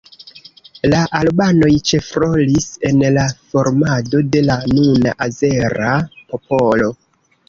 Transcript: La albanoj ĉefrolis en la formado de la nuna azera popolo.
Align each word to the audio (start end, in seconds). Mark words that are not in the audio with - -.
La 0.91 0.99
albanoj 1.17 1.67
ĉefrolis 1.91 2.65
en 2.89 3.03
la 3.17 3.25
formado 3.51 4.21
de 4.37 4.41
la 4.47 4.55
nuna 4.71 5.13
azera 5.27 5.91
popolo. 6.33 6.89